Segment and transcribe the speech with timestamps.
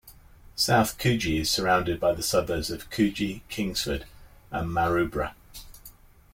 [0.55, 4.05] South Coogee is surrounded by the suburbs of Coogee, Kingsford
[4.49, 5.35] and Maroubra.